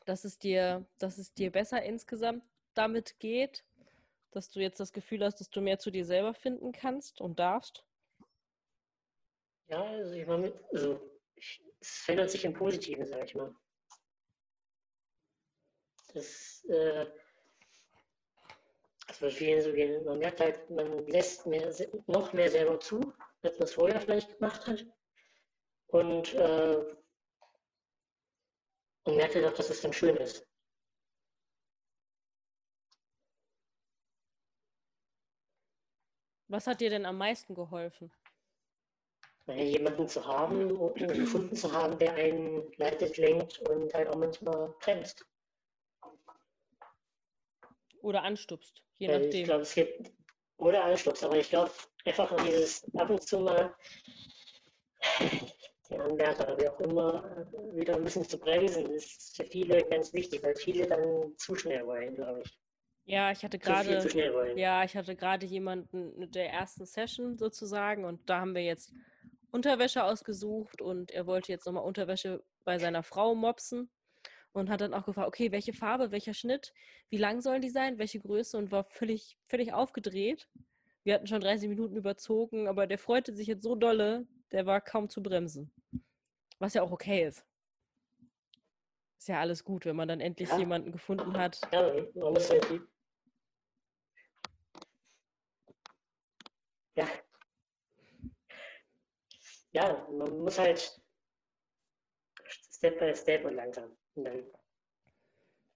[0.07, 3.63] dass es dir, dass es dir besser insgesamt damit geht?
[4.31, 7.37] Dass du jetzt das Gefühl hast, dass du mehr zu dir selber finden kannst und
[7.37, 7.85] darfst?
[9.67, 10.99] Ja, also ich meine, also
[11.79, 13.53] es verändert sich im Positiven, sag ich mal.
[16.15, 17.05] Das, äh,
[19.11, 20.05] das wird vielen so gehen.
[20.05, 21.69] Man merkt halt, man lässt mehr,
[22.07, 24.85] noch mehr selber zu, als man es vorher vielleicht gemacht hat.
[25.87, 26.77] Und, äh,
[29.03, 30.47] und merkt halt auch, dass es dann schön ist.
[36.47, 38.13] Was hat dir denn am meisten geholfen?
[39.47, 45.25] jemanden zu haben, gefunden zu haben, der einen leitet, lenkt und halt auch manchmal bremst.
[48.01, 49.31] Oder anstupst, je nachdem.
[49.31, 50.11] Ich glaube, es gibt,
[50.57, 51.71] oder anstupst, aber ich glaube,
[52.05, 53.75] einfach dieses ab und zu mal
[55.89, 60.41] den Anwärter, wie auch immer, wieder ein bisschen zu bremsen, ist für viele ganz wichtig,
[60.43, 62.59] weil viele dann zu schnell wollen, glaube ich.
[63.05, 64.07] Ja, ich hatte gerade
[64.55, 68.93] ja, ich hatte gerade jemanden mit der ersten Session sozusagen und da haben wir jetzt
[69.51, 73.89] Unterwäsche ausgesucht und er wollte jetzt nochmal Unterwäsche bei seiner Frau mopsen
[74.53, 76.73] und hat dann auch gefragt, okay, welche Farbe, welcher Schnitt,
[77.09, 80.49] wie lang sollen die sein, welche Größe und war völlig, völlig aufgedreht.
[81.03, 84.81] Wir hatten schon 30 Minuten überzogen, aber der freute sich jetzt so dolle, der war
[84.81, 85.73] kaum zu bremsen.
[86.59, 87.45] Was ja auch okay ist.
[89.17, 90.57] Ist ja alles gut, wenn man dann endlich ja.
[90.57, 91.59] jemanden gefunden hat.
[91.71, 92.81] Ja, man muss halt
[96.95, 97.07] ja,
[99.71, 101.01] ja, man muss halt
[102.73, 103.95] Step by Step und langsam.
[104.15, 104.43] Und dann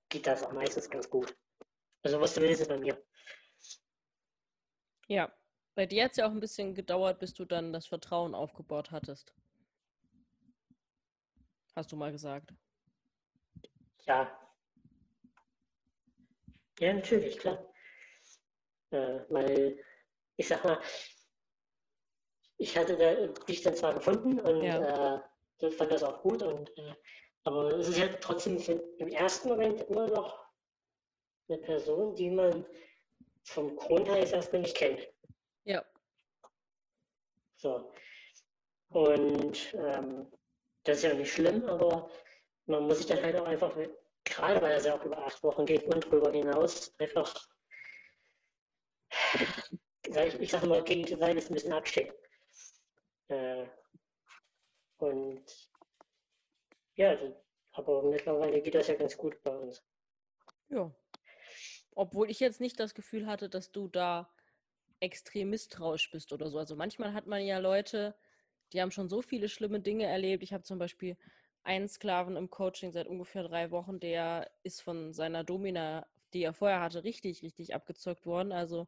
[0.10, 1.36] geht das auch meistens ganz gut.
[2.04, 3.04] Also was zumindest bei mir.
[5.08, 5.34] Ja,
[5.76, 8.92] bei dir hat es ja auch ein bisschen gedauert, bis du dann das Vertrauen aufgebaut
[8.92, 9.34] hattest.
[11.76, 12.54] Hast du mal gesagt.
[14.06, 14.40] Ja.
[16.80, 17.74] Ja, natürlich, klar.
[18.92, 19.84] Äh, weil,
[20.38, 20.80] ich sag mal,
[22.58, 25.24] ich hatte da, dich dann zwar gefunden und ja.
[25.60, 26.96] äh, fand das auch gut, und, äh,
[27.46, 28.58] aber es ist ja trotzdem
[28.98, 30.46] im ersten Moment immer noch
[31.48, 32.66] eine Person, die man
[33.44, 35.08] vom Grund her erstmal nicht kennt.
[35.64, 35.86] Ja.
[37.58, 37.92] So.
[38.90, 40.32] Und ähm,
[40.84, 42.10] das ist ja nicht schlimm, aber
[42.66, 43.76] man muss sich dann halt auch einfach,
[44.24, 47.48] gerade weil es ja auch über acht Wochen geht und darüber hinaus, einfach,
[50.04, 52.16] ich, ich sage mal, gegen die Seite ein bisschen abschicken.
[53.28, 53.68] Äh,
[54.98, 55.44] und
[56.96, 57.18] ja,
[57.74, 59.84] aber mittlerweile geht das ja ganz gut bei uns.
[60.70, 60.94] Ja.
[61.92, 64.30] Obwohl ich jetzt nicht das Gefühl hatte, dass du da
[65.00, 66.58] extrem misstrauisch bist oder so.
[66.58, 68.16] Also manchmal hat man ja Leute,
[68.74, 70.44] die haben schon so viele schlimme Dinge erlebt.
[70.44, 71.18] Ich habe zum Beispiel
[71.64, 76.54] einen Sklaven im Coaching seit ungefähr drei Wochen, der ist von seiner Domina, die er
[76.54, 78.52] vorher hatte, richtig, richtig abgezockt worden.
[78.52, 78.88] Also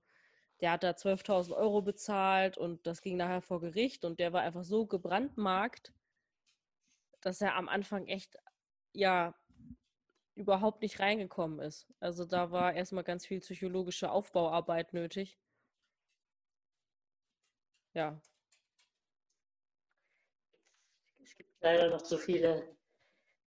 [0.62, 4.42] der hat da 12.000 Euro bezahlt und das ging nachher vor Gericht und der war
[4.42, 5.94] einfach so gebrandmarkt,
[7.22, 8.38] dass er am Anfang echt,
[8.94, 9.36] ja,
[10.36, 11.88] überhaupt nicht reingekommen ist.
[12.00, 15.40] Also da war erstmal ganz viel psychologische Aufbauarbeit nötig.
[17.94, 18.22] Ja.
[21.24, 22.78] Es gibt leider noch zu viele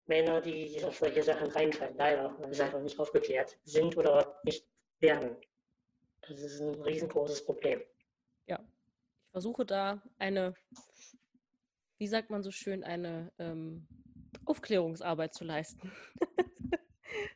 [0.07, 4.67] Männer, die auf solche Sachen reinfallen, leider, weil sie einfach nicht aufgeklärt sind oder nicht
[5.01, 5.37] werden.
[6.23, 7.83] Das ist ein riesengroßes Problem.
[8.47, 10.55] Ja, ich versuche da eine,
[11.99, 13.87] wie sagt man so schön, eine ähm,
[14.45, 15.93] Aufklärungsarbeit zu leisten.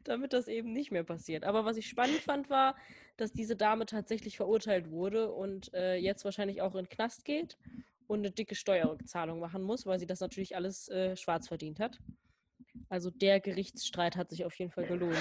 [0.05, 1.45] damit das eben nicht mehr passiert.
[1.45, 2.77] Aber was ich spannend fand, war,
[3.17, 7.57] dass diese Dame tatsächlich verurteilt wurde und äh, jetzt wahrscheinlich auch in den Knast geht
[8.07, 11.99] und eine dicke Steuerzahlung machen muss, weil sie das natürlich alles äh, schwarz verdient hat.
[12.89, 15.17] Also der Gerichtsstreit hat sich auf jeden Fall gelohnt.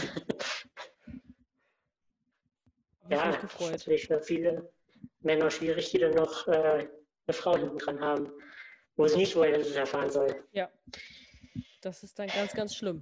[3.09, 3.71] ja, mich gefreut.
[3.71, 4.71] Natürlich für viele
[5.19, 6.87] Männer schwierig, die dann noch äh,
[7.27, 8.31] eine Frau hinten dran haben,
[9.01, 10.43] wo sie nicht es erfahren soll.
[10.51, 10.69] Ja,
[11.81, 13.01] das ist dann ganz, ganz schlimm.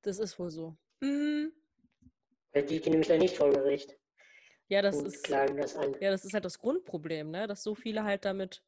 [0.00, 0.76] Das ist wohl so.
[1.00, 1.52] Mhm.
[2.54, 3.98] Die gehen nämlich dann nicht vor Gericht.
[4.68, 5.30] Ja, das ist.
[5.30, 5.74] Das.
[6.00, 7.46] Ja, das ist halt das Grundproblem, ne?
[7.46, 8.62] dass so viele halt damit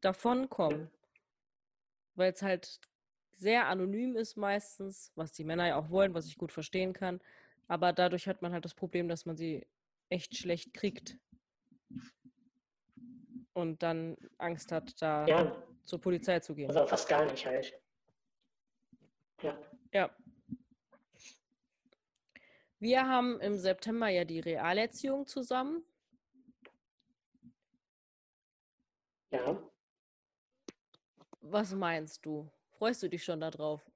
[0.00, 0.90] davonkommen.
[2.14, 2.80] Weil es halt
[3.36, 7.20] sehr anonym ist meistens, was die Männer ja auch wollen, was ich gut verstehen kann.
[7.66, 9.66] Aber dadurch hat man halt das Problem, dass man sie
[10.08, 11.18] echt schlecht kriegt.
[13.58, 16.68] Und dann Angst hat, da Ja, zur Polizei zu gehen.
[16.70, 17.74] also fast gar nicht halt.
[19.42, 19.58] Ja,
[19.92, 20.16] Ja.
[22.78, 25.84] Wir haben im September ja die Realerziehung zusammen.
[29.32, 29.60] ja.
[31.40, 32.48] Was meinst du?
[32.78, 33.90] Freust du dich schon darauf?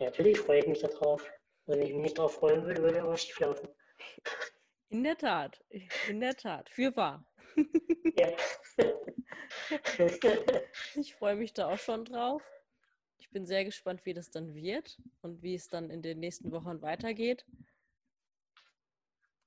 [0.00, 1.22] Ja, natürlich freue ich mich darauf.
[1.66, 3.68] Wenn ich mich nicht darauf freuen würde, würde aber schief laufen.
[4.90, 5.64] In der Tat,
[6.08, 7.24] in der Tat, für wahr.
[8.16, 8.36] Ja.
[10.94, 12.42] Ich freue mich da auch schon drauf.
[13.18, 16.50] Ich bin sehr gespannt, wie das dann wird und wie es dann in den nächsten
[16.52, 17.44] Wochen weitergeht.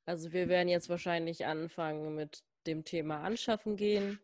[0.05, 4.19] Also wir werden jetzt wahrscheinlich anfangen mit dem Thema Anschaffen gehen.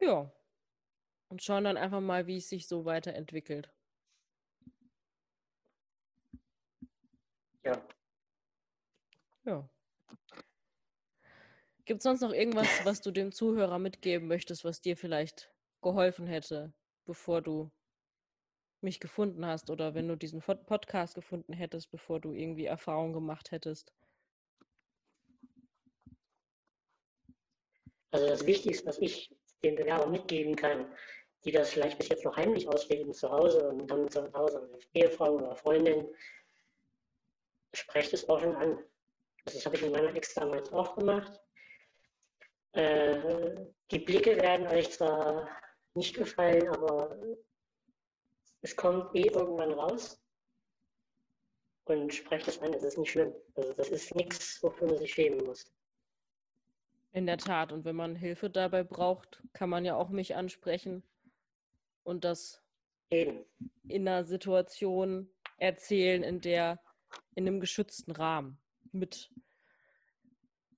[0.00, 0.32] Ja.
[1.28, 3.70] Und schauen dann einfach mal, wie es sich so weiterentwickelt.
[7.64, 7.93] ja.
[9.44, 9.68] Ja.
[11.84, 15.52] Gibt es sonst noch irgendwas, was du dem Zuhörer mitgeben möchtest, was dir vielleicht
[15.82, 16.72] geholfen hätte,
[17.04, 17.70] bevor du
[18.80, 23.12] mich gefunden hast oder wenn du diesen Pod- Podcast gefunden hättest, bevor du irgendwie Erfahrung
[23.12, 23.92] gemacht hättest?
[28.10, 30.94] Also das Wichtigste, was ich den Bewerbern mitgeben kann,
[31.44, 34.78] die das vielleicht bis jetzt noch heimlich ausleben zu Hause und dann zu Hause eine
[34.94, 36.08] Ehefrau oder Freundin,
[37.74, 38.78] sprecht es offen an.
[39.44, 41.40] Also das habe ich mit meiner Ex damals auch gemacht.
[42.72, 45.48] Äh, die Blicke werden euch zwar
[45.94, 47.16] nicht gefallen, aber
[48.62, 50.20] es kommt eh irgendwann raus.
[51.86, 53.34] Und sprecht es an, es ist nicht schlimm.
[53.54, 55.70] Also das ist nichts, wofür man sich schämen muss.
[57.12, 57.72] In der Tat.
[57.72, 61.04] Und wenn man Hilfe dabei braucht, kann man ja auch mich ansprechen
[62.02, 62.62] und das
[63.10, 63.44] Eben.
[63.86, 66.80] in einer Situation erzählen, in der,
[67.34, 68.58] in einem geschützten Rahmen,
[68.94, 69.30] mit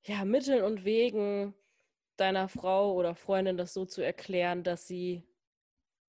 [0.03, 1.55] ja, Mitteln und Wegen
[2.17, 5.23] deiner Frau oder Freundin das so zu erklären, dass sie,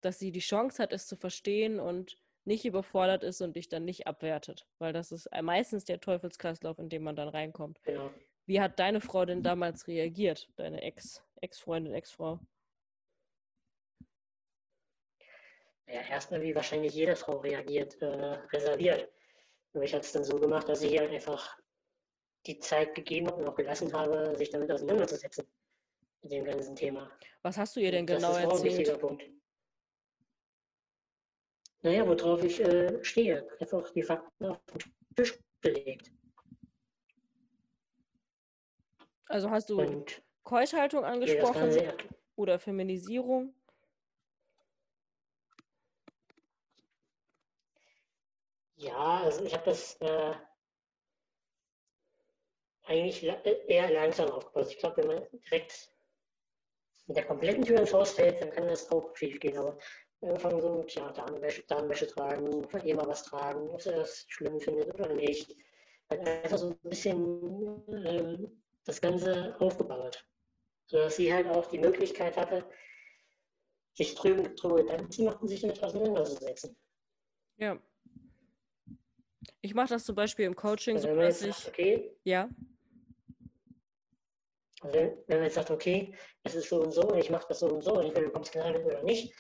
[0.02, 3.84] dass sie die Chance hat, es zu verstehen und nicht überfordert ist und dich dann
[3.84, 4.68] nicht abwertet.
[4.80, 7.82] Weil das ist meistens der Teufelskreislauf, in dem man dann reinkommt.
[7.84, 8.10] Genau.
[8.46, 12.40] Wie hat deine Frau denn damals reagiert, deine Ex, Ex-Freundin, Ex-Frau?
[15.88, 19.10] Ja, erstmal wie wahrscheinlich jede Frau reagiert, äh, reserviert.
[19.74, 21.58] Nur ich habe es dann so gemacht, dass ich halt einfach
[22.48, 25.46] die Zeit gegeben habe und auch gelassen habe, sich damit auseinanderzusetzen.
[26.24, 27.12] Mit dem ganzen Thema.
[27.44, 28.78] Was hast du ihr denn das genau ist auch ein erzählt?
[28.78, 29.24] wichtiger Punkt.
[31.84, 33.48] Naja, worauf ich äh, stehe.
[33.60, 34.80] Einfach die Fakten auf den
[35.16, 36.12] Tisch gelegt.
[39.28, 42.08] Also hast du Und Keuschhaltung das angesprochen erklärt.
[42.36, 43.54] oder Feminisierung?
[48.76, 50.34] Ja, also ich habe das äh,
[52.88, 54.68] eigentlich äh, eher langsam aufgebaut.
[54.70, 55.92] Ich glaube, wenn man direkt
[57.08, 59.58] mit der kompletten Tür ins Haus fällt, dann kann das auch schief gehen.
[59.58, 59.78] Aber
[60.22, 64.26] angefangen so mit ja, Damenwäsche, Damenwäsche tragen, von ihr mal was tragen, ob sie das
[64.30, 65.56] schlimm findet oder nicht.
[66.10, 70.26] Halt einfach so ein bisschen ähm, das Ganze aufgebaut.
[70.88, 72.66] Sodass sie halt auch die Möglichkeit hatte,
[73.94, 76.78] sich drüber, drüber Gedanken zu machen, sich damit auseinanderzusetzen.
[77.58, 77.78] Ja.
[79.62, 82.48] Ich mache das zum Beispiel im Coaching Also so, dass ich, okay, ja,
[84.84, 86.14] wenn, wenn man jetzt sagt, okay,
[86.44, 88.52] es ist so und so, ich mache das so und so, und entweder du kommst
[88.52, 89.34] klar mit oder nicht,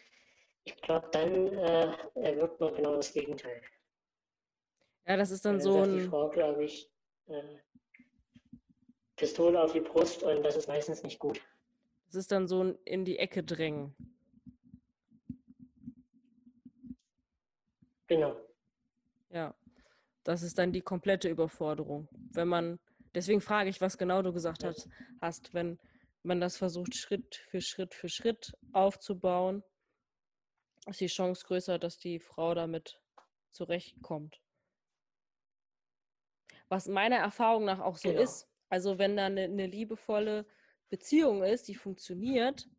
[0.63, 3.61] ich glaube, dann äh, erwirkt man genau das Gegenteil.
[5.07, 6.89] ja, das ist dann Dann so sagt die ein, Frau, glaube ich,
[7.27, 7.57] äh,
[9.15, 11.41] Pistole auf die Brust und das ist meistens nicht gut.
[12.07, 13.95] das ist dann so ein in die Ecke drängen.
[18.07, 18.35] Genau.
[19.29, 19.53] Ja.
[20.23, 22.07] Das ist dann die komplette Überforderung.
[22.11, 22.79] Wenn man,
[23.17, 24.87] deswegen frage ich, was genau du gesagt hast,
[25.21, 25.79] hast, wenn
[26.23, 29.63] man das versucht, Schritt für Schritt für Schritt aufzubauen,
[30.87, 32.99] ist die Chance größer, dass die Frau damit
[33.51, 34.41] zurechtkommt.
[36.69, 38.21] Was meiner Erfahrung nach auch so Genau.
[38.21, 40.45] ist, also wenn da eine, eine liebevolle
[40.89, 42.69] Beziehung ist, die funktioniert,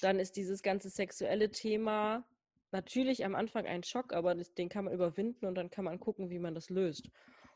[0.00, 2.24] dann ist dieses ganze sexuelle Thema
[2.70, 6.30] natürlich am Anfang ein Schock, aber den kann man überwinden und dann kann man gucken,
[6.30, 7.10] wie man das löst.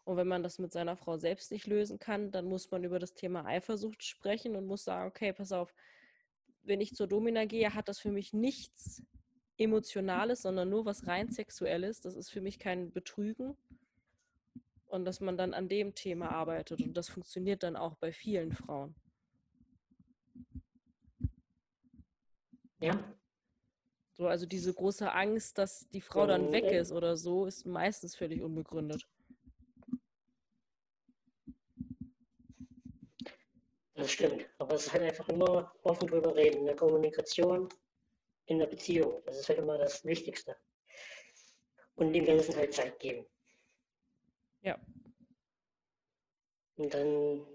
[0.04, 2.98] Und wenn man das mit seiner Frau selbst nicht lösen kann, dann muss man über
[2.98, 5.72] das Thema Eifersucht sprechen und muss sagen, okay, pass auf,
[6.62, 9.02] wenn ich zur Domina gehe, hat das für mich nichts
[9.56, 12.00] Emotionales, sondern nur was rein Sexuelles.
[12.00, 13.56] Das ist für mich kein Betrügen.
[14.86, 16.82] Und dass man dann an dem Thema arbeitet.
[16.82, 18.94] Und das funktioniert dann auch bei vielen Frauen.
[22.80, 22.98] Ja.
[24.14, 28.14] So, also diese große Angst, dass die Frau dann weg ist oder so, ist meistens
[28.14, 29.08] völlig unbegründet.
[33.94, 34.48] Das stimmt.
[34.58, 36.60] Aber es ist halt einfach immer offen drüber reden.
[36.60, 37.68] In der Kommunikation,
[38.46, 39.22] in der Beziehung.
[39.26, 40.56] Das ist halt immer das Wichtigste.
[41.94, 43.26] Und dem Ganzen halt Zeit geben.
[44.62, 44.78] Ja.
[46.76, 47.46] Und dann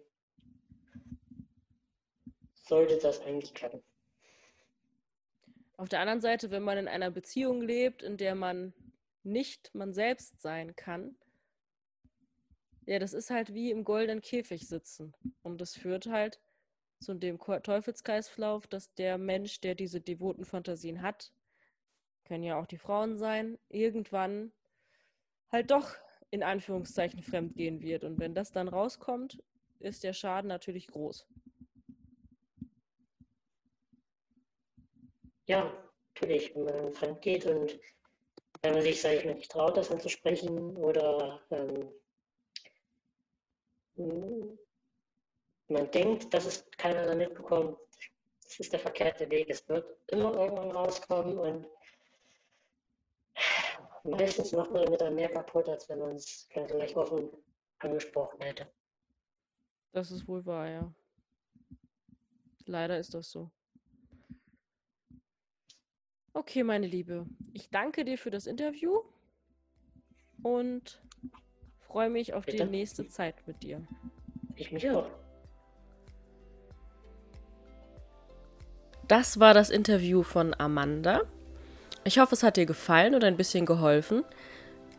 [2.54, 3.84] sollte das eigentlich klappen.
[5.78, 8.74] Auf der anderen Seite, wenn man in einer Beziehung lebt, in der man
[9.24, 11.18] nicht man selbst sein kann,
[12.88, 15.14] ja, das ist halt wie im goldenen Käfig sitzen.
[15.44, 16.40] Und das führt halt
[17.00, 21.34] zu dem Teufelskreislauf, dass der Mensch, der diese devoten Fantasien hat,
[22.24, 24.54] können ja auch die Frauen sein, irgendwann
[25.52, 25.96] halt doch
[26.32, 28.06] in Anführungszeichen fremd gehen wird.
[28.06, 29.44] Und wenn das dann rauskommt,
[29.80, 31.28] ist der Schaden natürlich groß.
[35.46, 35.72] Ja,
[36.16, 37.78] natürlich, wenn man fremd geht und
[38.62, 41.92] wenn man sich, sage ich mal, nicht traut, das anzusprechen oder ähm,
[43.98, 47.78] man denkt, dass es keiner da mitbekommt,
[48.44, 49.50] das ist der verkehrte Weg.
[49.50, 51.68] Es wird immer irgendwann rauskommen und
[54.04, 57.30] meistens macht man damit dann mehr kaputt, als wenn man es gleich offen
[57.80, 58.72] angesprochen hätte.
[59.92, 60.94] Das ist wohl wahr, ja.
[62.66, 63.52] Leider ist das so.
[66.34, 69.02] Okay, meine Liebe, ich danke dir für das Interview
[70.44, 71.02] und
[71.88, 72.66] freue mich auf Bitte?
[72.66, 73.82] die nächste Zeit mit dir.
[74.56, 75.08] Ich mich auch.
[79.08, 81.22] Das war das Interview von Amanda.
[82.04, 84.24] Ich hoffe, es hat dir gefallen und ein bisschen geholfen.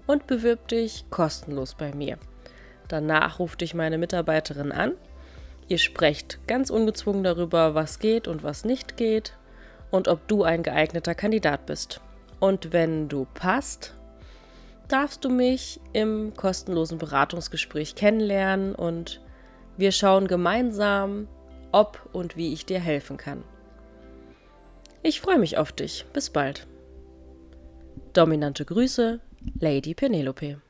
[0.07, 2.19] und bewirb dich kostenlos bei mir.
[2.89, 4.93] Danach ruft dich meine Mitarbeiterin an.
[5.69, 9.35] Ihr sprecht ganz ungezwungen darüber, was geht und was nicht geht
[9.91, 12.01] und ob du ein geeigneter Kandidat bist.
[12.41, 13.95] Und wenn du passt,
[14.89, 19.21] darfst du mich im kostenlosen Beratungsgespräch kennenlernen und
[19.77, 21.29] wir schauen gemeinsam,
[21.73, 23.43] ob und wie ich dir helfen kann.
[25.03, 26.05] Ich freue mich auf dich.
[26.13, 26.67] Bis bald.
[28.13, 29.21] Dominante Grüße,
[29.61, 30.61] Lady Penelope.